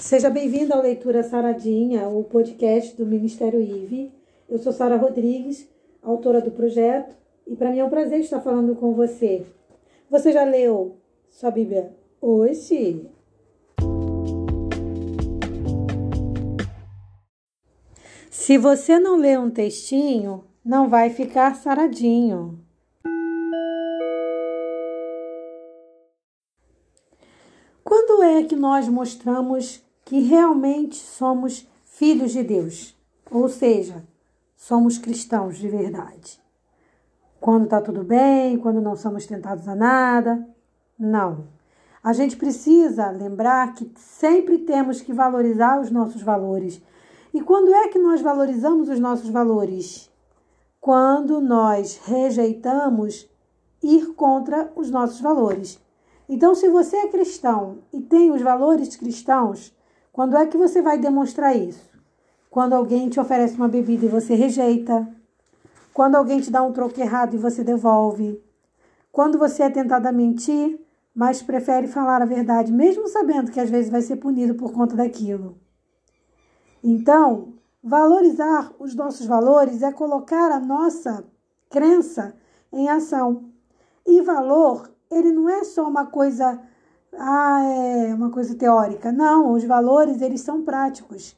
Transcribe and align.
Seja 0.00 0.30
bem-vindo 0.30 0.72
à 0.72 0.80
Leitura 0.80 1.22
Saradinha, 1.22 2.08
o 2.08 2.24
podcast 2.24 2.96
do 2.96 3.04
Ministério 3.04 3.60
IVE. 3.60 4.10
Eu 4.48 4.58
sou 4.58 4.72
Sara 4.72 4.96
Rodrigues, 4.96 5.68
autora 6.02 6.40
do 6.40 6.50
projeto, 6.50 7.14
e 7.46 7.54
para 7.54 7.70
mim 7.70 7.80
é 7.80 7.84
um 7.84 7.90
prazer 7.90 8.20
estar 8.20 8.40
falando 8.40 8.74
com 8.74 8.94
você. 8.94 9.46
Você 10.08 10.32
já 10.32 10.42
leu 10.42 10.96
sua 11.28 11.50
Bíblia 11.50 11.94
hoje? 12.18 13.06
Se 18.30 18.56
você 18.56 18.98
não 18.98 19.18
lê 19.18 19.36
um 19.36 19.50
textinho, 19.50 20.44
não 20.64 20.88
vai 20.88 21.10
ficar 21.10 21.54
saradinho. 21.56 22.58
Quando 27.84 28.22
é 28.22 28.42
que 28.44 28.56
nós 28.56 28.88
mostramos 28.88 29.89
que 30.10 30.18
realmente 30.18 30.96
somos 30.96 31.70
filhos 31.84 32.32
de 32.32 32.42
Deus? 32.42 32.96
Ou 33.30 33.48
seja, 33.48 34.04
somos 34.56 34.98
cristãos 34.98 35.56
de 35.56 35.68
verdade. 35.68 36.42
Quando 37.38 37.66
está 37.66 37.80
tudo 37.80 38.02
bem, 38.02 38.58
quando 38.58 38.80
não 38.80 38.96
somos 38.96 39.24
tentados 39.24 39.68
a 39.68 39.76
nada. 39.76 40.44
Não. 40.98 41.46
A 42.02 42.12
gente 42.12 42.36
precisa 42.36 43.08
lembrar 43.08 43.72
que 43.72 43.88
sempre 43.94 44.58
temos 44.58 45.00
que 45.00 45.12
valorizar 45.12 45.80
os 45.80 45.92
nossos 45.92 46.22
valores. 46.22 46.82
E 47.32 47.40
quando 47.40 47.72
é 47.72 47.86
que 47.86 47.98
nós 48.00 48.20
valorizamos 48.20 48.88
os 48.88 48.98
nossos 48.98 49.30
valores? 49.30 50.10
Quando 50.80 51.40
nós 51.40 52.00
rejeitamos 52.02 53.30
ir 53.80 54.12
contra 54.14 54.72
os 54.74 54.90
nossos 54.90 55.20
valores. 55.20 55.80
Então, 56.28 56.52
se 56.56 56.68
você 56.68 56.96
é 56.96 57.06
cristão 57.06 57.78
e 57.92 58.00
tem 58.00 58.32
os 58.32 58.42
valores 58.42 58.96
cristãos, 58.96 59.72
quando 60.20 60.36
é 60.36 60.46
que 60.46 60.58
você 60.58 60.82
vai 60.82 60.98
demonstrar 60.98 61.56
isso? 61.56 61.88
Quando 62.50 62.74
alguém 62.74 63.08
te 63.08 63.18
oferece 63.18 63.56
uma 63.56 63.68
bebida 63.68 64.04
e 64.04 64.08
você 64.10 64.34
rejeita. 64.34 65.08
Quando 65.94 66.14
alguém 66.14 66.42
te 66.42 66.50
dá 66.50 66.62
um 66.62 66.74
troco 66.74 67.00
errado 67.00 67.32
e 67.32 67.38
você 67.38 67.64
devolve. 67.64 68.38
Quando 69.10 69.38
você 69.38 69.62
é 69.62 69.70
tentado 69.70 70.06
a 70.06 70.12
mentir, 70.12 70.78
mas 71.14 71.40
prefere 71.40 71.86
falar 71.88 72.20
a 72.20 72.26
verdade, 72.26 72.70
mesmo 72.70 73.08
sabendo 73.08 73.50
que 73.50 73.58
às 73.58 73.70
vezes 73.70 73.90
vai 73.90 74.02
ser 74.02 74.16
punido 74.16 74.54
por 74.56 74.74
conta 74.74 74.94
daquilo. 74.94 75.56
Então, 76.84 77.54
valorizar 77.82 78.74
os 78.78 78.94
nossos 78.94 79.24
valores 79.24 79.82
é 79.82 79.90
colocar 79.90 80.52
a 80.52 80.60
nossa 80.60 81.24
crença 81.70 82.36
em 82.70 82.90
ação. 82.90 83.46
E 84.06 84.20
valor 84.20 84.90
ele 85.10 85.32
não 85.32 85.48
é 85.48 85.64
só 85.64 85.88
uma 85.88 86.04
coisa, 86.04 86.60
ah, 87.16 87.62
é 87.64 88.14
uma 88.14 88.30
coisa 88.30 88.54
teórica. 88.54 89.12
Não, 89.12 89.52
os 89.52 89.64
valores, 89.64 90.22
eles 90.22 90.40
são 90.40 90.62
práticos. 90.62 91.36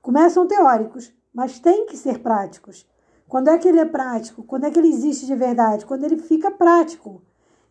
Começam 0.00 0.46
teóricos, 0.46 1.12
mas 1.32 1.58
tem 1.58 1.86
que 1.86 1.96
ser 1.96 2.18
práticos. 2.18 2.86
Quando 3.28 3.48
é 3.48 3.58
que 3.58 3.68
ele 3.68 3.80
é 3.80 3.84
prático? 3.84 4.42
Quando 4.42 4.64
é 4.64 4.70
que 4.70 4.78
ele 4.78 4.88
existe 4.88 5.26
de 5.26 5.34
verdade? 5.34 5.86
Quando 5.86 6.04
ele 6.04 6.18
fica 6.18 6.50
prático. 6.50 7.22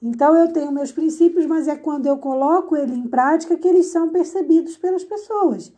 Então 0.00 0.34
eu 0.34 0.52
tenho 0.52 0.72
meus 0.72 0.90
princípios, 0.90 1.44
mas 1.44 1.68
é 1.68 1.76
quando 1.76 2.06
eu 2.06 2.16
coloco 2.16 2.74
ele 2.74 2.94
em 2.94 3.06
prática 3.06 3.56
que 3.56 3.68
eles 3.68 3.86
são 3.86 4.08
percebidos 4.08 4.78
pelas 4.78 5.04
pessoas. 5.04 5.72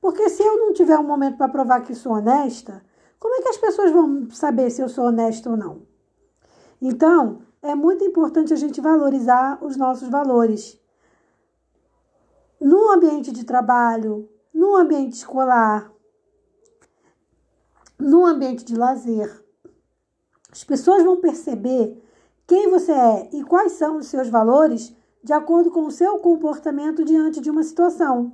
Porque 0.00 0.28
se 0.28 0.42
eu 0.42 0.58
não 0.58 0.72
tiver 0.72 0.98
um 0.98 1.06
momento 1.06 1.38
para 1.38 1.48
provar 1.48 1.80
que 1.80 1.94
sou 1.94 2.12
honesta, 2.12 2.84
como 3.18 3.36
é 3.36 3.40
que 3.40 3.48
as 3.48 3.56
pessoas 3.56 3.92
vão 3.92 4.28
saber 4.30 4.68
se 4.68 4.82
eu 4.82 4.88
sou 4.88 5.06
honesta 5.06 5.48
ou 5.48 5.56
não? 5.56 5.82
Então, 6.80 7.38
é 7.62 7.74
muito 7.74 8.04
importante 8.04 8.52
a 8.52 8.56
gente 8.56 8.80
valorizar 8.80 9.64
os 9.64 9.76
nossos 9.76 10.08
valores. 10.08 10.81
No 12.62 12.92
ambiente 12.92 13.32
de 13.32 13.44
trabalho, 13.44 14.28
no 14.54 14.76
ambiente 14.76 15.14
escolar, 15.14 15.92
no 17.98 18.24
ambiente 18.24 18.64
de 18.64 18.76
lazer, 18.76 19.44
as 20.50 20.64
pessoas 20.64 21.02
vão 21.02 21.20
perceber 21.20 22.02
quem 22.46 22.70
você 22.70 22.92
é 22.92 23.30
e 23.32 23.42
quais 23.42 23.72
são 23.72 23.98
os 23.98 24.06
seus 24.06 24.28
valores 24.28 24.94
de 25.22 25.32
acordo 25.32 25.70
com 25.70 25.86
o 25.86 25.90
seu 25.90 26.18
comportamento 26.18 27.04
diante 27.04 27.40
de 27.40 27.50
uma 27.50 27.62
situação. 27.62 28.32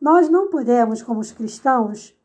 Nós 0.00 0.28
não 0.28 0.48
podemos, 0.48 1.02
como 1.02 1.20
os 1.20 1.32
cristãos, 1.32 2.16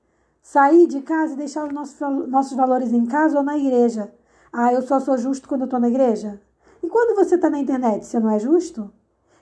sair 0.41 0.87
de 0.87 1.01
casa 1.01 1.33
e 1.33 1.37
deixar 1.37 1.65
os 1.65 1.73
nossos, 1.73 1.99
nossos 2.27 2.55
valores 2.55 2.93
em 2.93 3.05
casa 3.05 3.37
ou 3.37 3.43
na 3.43 3.57
igreja 3.57 4.13
ah, 4.53 4.73
eu 4.73 4.81
só 4.81 4.99
sou 4.99 5.17
justo 5.17 5.47
quando 5.47 5.61
eu 5.61 5.65
estou 5.65 5.79
na 5.79 5.87
igreja? 5.87 6.41
E 6.83 6.89
quando 6.89 7.15
você 7.15 7.35
está 7.35 7.49
na 7.49 7.59
internet, 7.59 8.05
você 8.05 8.19
não 8.19 8.29
é 8.29 8.37
justo? 8.37 8.91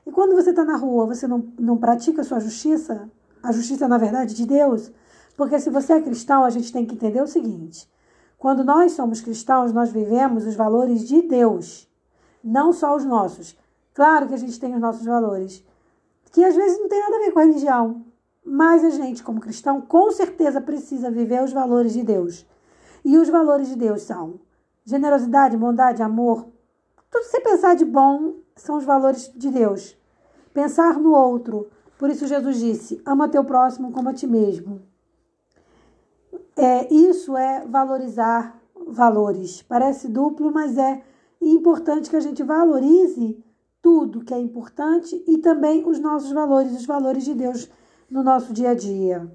E 0.10 0.12
quando 0.12 0.34
você 0.34 0.50
está 0.50 0.66
na 0.66 0.76
rua, 0.76 1.06
você 1.06 1.28
não, 1.28 1.54
não 1.60 1.78
pratica 1.78 2.22
a 2.22 2.24
sua 2.24 2.40
justiça? 2.40 3.08
A 3.44 3.52
justiça, 3.52 3.88
na 3.88 4.00
verdade, 4.00 4.34
de 4.34 4.44
Deus? 4.44 4.92
Porque 5.38 5.60
se 5.60 5.70
você 5.70 5.94
é 5.94 6.02
cristão, 6.02 6.44
a 6.44 6.50
gente 6.50 6.74
tem 6.74 6.84
que 6.84 6.96
entender 6.96 7.22
o 7.22 7.28
seguinte: 7.28 7.88
quando 8.36 8.64
nós 8.64 8.94
somos 8.94 9.22
cristãos, 9.22 9.72
nós 9.72 9.92
vivemos 9.92 10.48
os 10.48 10.56
valores 10.56 11.08
de 11.08 11.22
Deus, 11.22 11.88
não 12.44 12.74
só 12.74 12.96
os 12.96 13.06
nossos. 13.06 13.56
Claro 13.94 14.28
que 14.28 14.34
a 14.34 14.38
gente 14.38 14.60
tem 14.60 14.74
os 14.74 14.82
nossos 14.82 15.06
valores, 15.06 15.64
que 16.32 16.44
às 16.44 16.56
vezes 16.56 16.80
não 16.80 16.90
tem 16.90 17.00
nada 17.00 17.16
a 17.16 17.20
ver 17.20 17.32
com 17.32 17.40
a 17.40 17.44
religião, 17.44 18.04
mas 18.44 18.84
a 18.84 18.90
gente, 18.90 19.22
como 19.22 19.40
cristão, 19.40 19.80
com 19.80 20.12
certeza 20.12 20.60
precisa 20.60 21.12
viver 21.12 21.44
os 21.44 21.54
valores 21.54 21.94
de 21.94 22.02
Deus. 22.02 22.48
E 23.06 23.16
os 23.16 23.30
valores 23.30 23.68
de 23.68 23.76
Deus 23.76 24.02
são 24.02 24.40
generosidade, 24.84 25.56
bondade, 25.56 26.02
amor. 26.02 26.48
Tudo 27.12 27.26
sem 27.26 27.44
pensar 27.44 27.76
de 27.76 27.86
bom 27.86 28.38
são 28.56 28.76
os 28.76 28.84
valores 28.84 29.32
de 29.36 29.52
Deus. 29.52 29.99
Pensar 30.60 31.00
no 31.00 31.14
outro. 31.14 31.70
Por 31.98 32.10
isso 32.10 32.28
Jesus 32.28 32.60
disse: 32.60 33.02
ama 33.06 33.30
teu 33.30 33.46
próximo 33.46 33.94
como 33.94 34.10
a 34.10 34.14
ti 34.14 34.28
mesmo. 34.28 34.82
É, 36.54 36.94
isso 36.94 37.38
é 37.38 37.66
valorizar 37.66 38.62
valores. 38.86 39.62
Parece 39.62 40.10
duplo, 40.10 40.52
mas 40.52 40.78
é 40.78 41.02
importante 41.42 42.10
que 42.10 42.16
a 42.18 42.20
gente 42.20 42.44
valorize 42.44 43.42
tudo 43.82 44.20
que 44.20 44.34
é 44.34 44.38
importante 44.38 45.24
e 45.26 45.38
também 45.38 45.88
os 45.88 45.98
nossos 45.98 46.34
valores, 46.34 46.74
os 46.74 46.86
valores 46.86 47.24
de 47.24 47.34
Deus 47.34 47.70
no 48.12 48.22
nosso 48.22 48.52
dia 48.52 48.72
a 48.72 48.76
dia. 48.76 49.32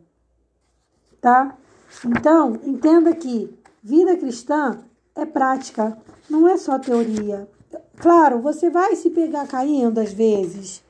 Tá? 1.22 1.56
Então, 2.04 2.58
entenda 2.64 3.14
que 3.14 3.58
vida 3.82 4.14
cristã 4.18 4.78
é 5.14 5.24
prática, 5.24 5.96
não 6.28 6.46
é 6.46 6.58
só 6.58 6.78
teoria. 6.78 7.48
Claro, 7.96 8.42
você 8.42 8.68
vai 8.68 8.94
se 8.94 9.08
pegar 9.08 9.48
caindo 9.48 9.98
às 9.98 10.12
vezes. 10.12 10.83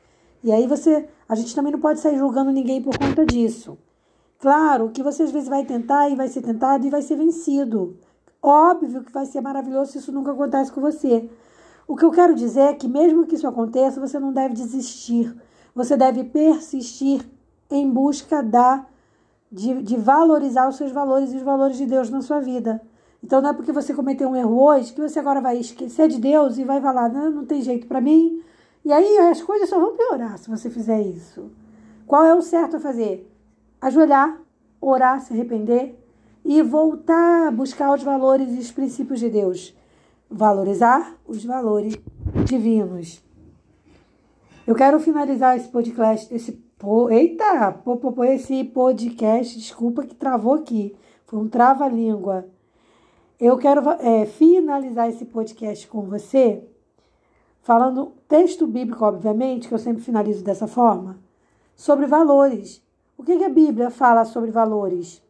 E 0.45 0.53
aí 0.53 0.67
você, 0.67 1.09
a 1.27 1.35
gente 1.35 1.55
também 1.55 1.73
não 1.73 1.81
pode 1.81 2.01
sair 2.01 2.19
julgando 2.19 2.53
ninguém 2.53 2.83
por 2.83 2.99
conta 2.99 3.25
disso. 3.25 3.79
Claro 4.39 4.91
que 4.91 5.03
você 5.03 5.23
às 5.23 5.31
vezes 5.31 5.49
vai 5.49 5.65
tentar 5.65 6.11
e 6.11 6.15
vai 6.15 6.29
ser 6.29 6.43
tentado 6.43 6.87
e 6.87 6.91
vai 6.91 7.01
ser 7.01 7.17
vencido. 7.17 7.97
Óbvio 8.43 9.03
que 9.03 9.11
vai 9.11 9.25
ser 9.25 9.41
maravilhoso 9.41 9.93
se 9.93 9.99
isso 9.99 10.13
nunca 10.13 10.33
acontece 10.33 10.71
com 10.71 10.83
você. 10.83 11.31
O 11.89 11.97
que 11.97 12.05
eu 12.05 12.11
quero 12.11 12.35
dizer 12.35 12.61
é 12.61 12.75
que 12.75 12.87
mesmo 12.87 13.27
que 13.27 13.37
isso 13.37 13.49
aconteça, 13.49 13.99
você 13.99 14.19
não 14.19 14.35
deve 14.35 14.53
desistir. 14.53 15.35
Você 15.75 15.97
deve 15.97 16.25
persistir 16.25 17.27
em 17.71 17.91
busca 17.91 18.43
da 18.43 18.85
de, 19.51 19.83
de 19.83 19.97
valorizar 19.97 20.69
os 20.69 20.77
seus 20.77 20.93
valores 20.93 21.33
e 21.33 21.37
os 21.37 21.43
valores 21.43 21.79
de 21.79 21.87
Deus 21.87 22.11
na 22.11 22.21
sua 22.21 22.41
vida. 22.41 22.83
Então 23.23 23.41
não 23.41 23.49
é 23.49 23.53
porque 23.55 23.73
você 23.73 23.95
cometeu 23.95 24.29
um 24.29 24.37
erro 24.37 24.63
hoje 24.63 24.93
que 24.93 25.01
você 25.01 25.19
agora 25.19 25.41
vai 25.41 25.57
esquecer 25.57 26.09
de 26.09 26.21
Deus 26.21 26.59
e 26.59 26.65
vai 26.65 26.83
falar, 26.83 27.09
não, 27.09 27.31
não 27.31 27.45
tem 27.47 27.63
jeito 27.63 27.87
para 27.87 28.01
mim. 28.01 28.43
E 28.85 28.93
aí 28.93 29.19
as 29.19 29.41
coisas 29.41 29.69
só 29.69 29.79
vão 29.79 29.97
piorar 29.97 30.37
se 30.39 30.51
você 30.51 30.69
fizer 30.69 31.01
isso. 31.01 31.51
Qual 32.07 32.25
é 32.25 32.35
o 32.35 32.43
certo 32.43 32.77
a 32.77 32.81
fazer? 32.81 33.31
Ajoelhar, 33.81 34.41
orar, 34.81 35.21
se 35.23 35.33
arrepender 35.33 35.99
e 36.45 36.61
voltar 36.61 37.49
a 37.49 37.51
buscar 37.51 37.95
os 37.95 38.03
valores 38.03 38.53
e 38.55 38.59
os 38.59 38.71
princípios 38.71 39.21
de 39.21 39.31
Deus. 39.31 39.75
Valorizar 40.31 41.17
os 41.27 41.45
valores 41.45 41.97
divinos. 42.45 43.23
Eu 44.67 44.75
quero 44.75 45.01
finalizar 45.01 45.57
esse 45.57 45.69
podcast, 45.69 46.35
esse 46.35 46.63
eita, 47.11 47.81
esse 48.29 48.65
podcast, 48.65 49.59
desculpa 49.59 50.05
que 50.05 50.15
travou 50.15 50.55
aqui. 50.55 50.95
Foi 51.25 51.39
um 51.39 51.49
trava-língua. 51.49 52.47
Eu 53.41 53.57
quero 53.57 53.89
é, 54.01 54.27
finalizar 54.27 55.09
esse 55.09 55.25
podcast 55.25 55.89
com 55.89 56.03
você 56.03 56.63
falando 57.65 58.13
texto 58.29 58.67
bíblico, 58.67 59.05
obviamente, 59.05 59.67
que 59.67 59.75
eu 59.75 59.79
sempre 59.79 60.03
finalizo 60.03 60.45
dessa 60.45 60.69
forma, 60.69 61.19
sobre 61.75 62.07
valores. 62.07 62.81
O 63.17 63.25
que, 63.25 63.37
que 63.37 63.45
a 63.45 63.49
Bíblia 63.49 63.91
fala 63.91 64.25
sobre 64.25 64.51
valores? 64.51 65.23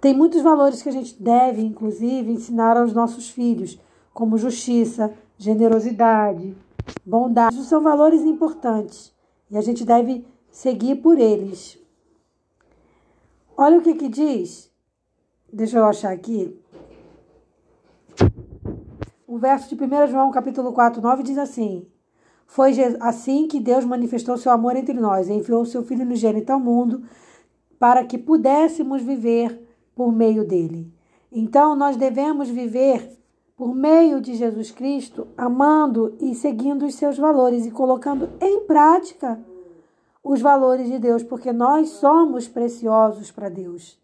Tem 0.00 0.14
muitos 0.14 0.42
valores 0.42 0.80
que 0.80 0.88
a 0.88 0.92
gente 0.92 1.20
deve, 1.22 1.60
inclusive, 1.60 2.30
ensinar 2.30 2.76
aos 2.76 2.92
nossos 2.92 3.28
filhos, 3.28 3.78
como 4.12 4.38
justiça, 4.38 5.12
generosidade, 5.36 6.56
bondade. 7.04 7.54
Isso 7.54 7.64
são 7.64 7.82
valores 7.82 8.22
importantes 8.22 9.12
e 9.50 9.58
a 9.58 9.60
gente 9.60 9.84
deve 9.84 10.24
seguir 10.50 10.96
por 10.96 11.18
eles. 11.18 11.78
Olha 13.56 13.78
o 13.78 13.82
que, 13.82 13.94
que 13.94 14.08
diz 14.08 14.72
Deixa 15.52 15.78
eu 15.78 15.84
achar 15.84 16.12
aqui. 16.12 16.60
O 19.34 19.36
verso 19.36 19.74
de 19.74 19.74
1 19.74 20.06
João, 20.12 20.30
capítulo 20.30 20.72
4, 20.72 21.02
9 21.02 21.24
diz 21.24 21.38
assim: 21.38 21.88
Foi 22.46 22.70
assim 23.00 23.48
que 23.48 23.58
Deus 23.58 23.84
manifestou 23.84 24.38
seu 24.38 24.52
amor 24.52 24.76
entre 24.76 24.94
nós, 24.94 25.28
enviou 25.28 25.64
seu 25.64 25.82
Filho 25.82 26.02
unigênito 26.02 26.52
ao 26.52 26.60
mundo 26.60 27.02
para 27.76 28.04
que 28.04 28.16
pudéssemos 28.16 29.02
viver 29.02 29.60
por 29.92 30.12
meio 30.12 30.46
dele. 30.46 30.88
Então, 31.32 31.74
nós 31.74 31.96
devemos 31.96 32.48
viver 32.48 33.10
por 33.56 33.74
meio 33.74 34.20
de 34.20 34.34
Jesus 34.34 34.70
Cristo, 34.70 35.26
amando 35.36 36.16
e 36.20 36.32
seguindo 36.32 36.86
os 36.86 36.94
seus 36.94 37.18
valores 37.18 37.66
e 37.66 37.72
colocando 37.72 38.30
em 38.40 38.60
prática 38.60 39.44
os 40.22 40.40
valores 40.40 40.86
de 40.86 41.00
Deus, 41.00 41.24
porque 41.24 41.52
nós 41.52 41.88
somos 41.88 42.46
preciosos 42.46 43.32
para 43.32 43.48
Deus. 43.48 43.98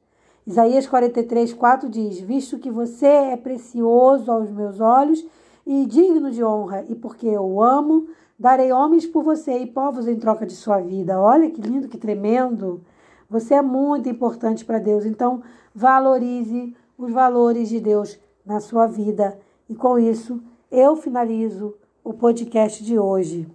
Isaías 0.51 0.85
43, 0.85 1.53
4 1.53 1.89
diz: 1.89 2.19
Visto 2.19 2.59
que 2.59 2.73
você 2.73 3.07
é 3.07 3.37
precioso 3.37 4.33
aos 4.33 4.51
meus 4.51 4.81
olhos 4.81 5.25
e 5.65 5.87
digno 5.87 6.29
de 6.29 6.43
honra, 6.43 6.85
e 6.89 6.97
porque 6.97 7.29
eu 7.29 7.45
o 7.45 7.63
amo, 7.63 8.09
darei 8.37 8.73
homens 8.73 9.07
por 9.07 9.23
você 9.23 9.59
e 9.59 9.67
povos 9.67 10.09
em 10.09 10.17
troca 10.17 10.45
de 10.45 10.55
sua 10.55 10.81
vida. 10.81 11.21
Olha 11.21 11.49
que 11.49 11.61
lindo, 11.61 11.87
que 11.87 11.97
tremendo. 11.97 12.81
Você 13.29 13.55
é 13.55 13.63
muito 13.63 14.09
importante 14.09 14.65
para 14.65 14.81
Deus, 14.81 15.07
então 15.07 15.41
valorize 15.73 16.75
os 16.99 17.13
valores 17.13 17.69
de 17.69 17.79
Deus 17.79 18.19
na 18.45 18.59
sua 18.59 18.89
vida. 18.89 19.39
E 19.69 19.77
com 19.77 20.01
isso, 20.01 20.43
eu 20.69 20.97
finalizo 20.97 21.77
o 22.03 22.13
podcast 22.13 22.83
de 22.83 22.99
hoje. 22.99 23.47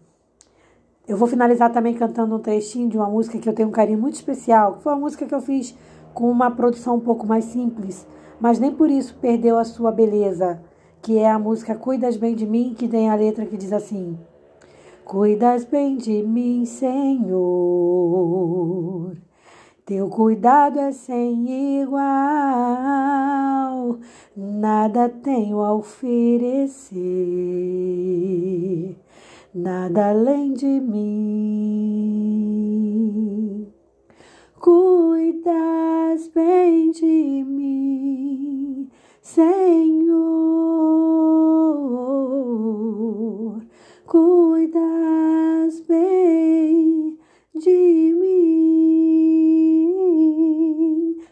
Eu 1.06 1.18
vou 1.18 1.28
finalizar 1.28 1.74
também 1.74 1.94
cantando 1.94 2.36
um 2.36 2.40
trechinho 2.40 2.88
de 2.88 2.96
uma 2.96 3.10
música 3.10 3.38
que 3.38 3.50
eu 3.50 3.54
tenho 3.54 3.68
um 3.68 3.74
carinho 3.74 4.00
muito 4.00 4.16
especial, 4.16 4.76
que 4.76 4.84
foi 4.84 4.94
uma 4.94 5.02
música 5.02 5.26
que 5.26 5.36
eu 5.36 5.42
fiz 5.42 5.76
com 6.16 6.32
uma 6.32 6.50
produção 6.50 6.96
um 6.96 7.00
pouco 7.00 7.28
mais 7.28 7.46
simples, 7.46 8.08
mas 8.40 8.58
nem 8.58 8.74
por 8.74 8.90
isso 8.90 9.16
perdeu 9.22 9.60
a 9.60 9.64
sua 9.64 9.92
beleza, 9.92 10.60
que 11.02 11.20
é 11.20 11.30
a 11.30 11.38
música 11.38 11.76
Cuidas 11.76 12.18
Bem 12.18 12.34
de 12.34 12.48
Mim, 12.48 12.74
que 12.76 12.88
tem 12.88 13.12
a 13.12 13.16
letra 13.16 13.46
que 13.46 13.56
diz 13.58 13.72
assim: 13.72 14.18
Cuidas 15.04 15.64
bem 15.66 15.98
de 15.98 16.24
mim, 16.24 16.66
Senhor. 16.66 17.36
Teu 19.86 20.10
cuidado 20.10 20.80
é 20.80 20.92
sem 20.92 21.82
igual, 21.84 22.00
nada 24.36 25.08
tenho 25.10 25.62
a 25.62 25.76
oferecer 25.76 26.96
nada 29.54 30.10
além 30.10 30.54
de 30.54 30.66
mim. 30.66 31.76
Cuidas 36.16 36.30
bem 36.30 36.92
de 36.92 37.44
mim, 37.46 38.90
Senhor. 39.22 40.16
Cuidas 44.06 45.82
bem 45.82 47.20
de 47.54 48.16
mim. 48.18 48.38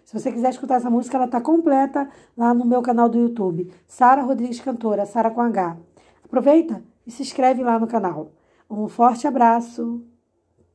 Se 0.03 0.19
você 0.19 0.29
quiser 0.33 0.49
escutar 0.49 0.75
essa 0.75 0.89
música, 0.89 1.15
ela 1.15 1.27
está 1.27 1.39
completa 1.39 2.09
lá 2.35 2.53
no 2.53 2.65
meu 2.65 2.81
canal 2.81 3.07
do 3.07 3.17
YouTube. 3.17 3.71
Sara 3.87 4.21
Rodrigues 4.21 4.59
Cantora, 4.59 5.05
Sara 5.05 5.31
com 5.31 5.39
H. 5.39 5.77
Aproveita 6.25 6.83
e 7.07 7.11
se 7.11 7.21
inscreve 7.21 7.63
lá 7.63 7.79
no 7.79 7.87
canal. 7.87 8.33
Um 8.69 8.89
forte 8.89 9.25
abraço, 9.25 10.03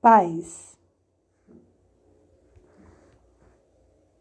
paz! 0.00 0.67